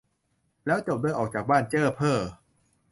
[0.65, 2.19] แล้วจบด้วย "ออกจากบ้าน" เจ๊อเพ่อ